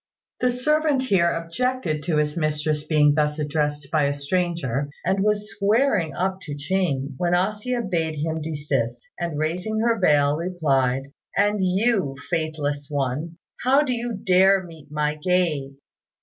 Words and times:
The 0.39 0.49
servant 0.51 1.03
here 1.03 1.29
objected 1.31 2.01
to 2.05 2.17
his 2.17 2.35
mistress 2.35 2.83
being 2.83 3.13
thus 3.13 3.37
addressed 3.37 3.91
by 3.91 4.05
a 4.05 4.15
stranger, 4.19 4.89
and 5.05 5.19
was 5.19 5.51
squaring 5.51 6.15
up 6.15 6.41
to 6.41 6.55
Ching, 6.57 7.13
when 7.17 7.35
A 7.35 7.51
hsia 7.53 7.83
bade 7.87 8.15
him 8.17 8.41
desist; 8.41 9.07
and, 9.19 9.37
raising 9.37 9.77
her 9.81 9.99
veil, 9.99 10.37
replied, 10.37 11.11
"And 11.37 11.63
you, 11.63 12.15
faithless 12.31 12.87
one, 12.89 13.37
how 13.63 13.83
do 13.83 13.93
you 13.93 14.13
dare 14.13 14.63
meet 14.63 14.89
my 14.91 15.19
gaze?" 15.21 15.83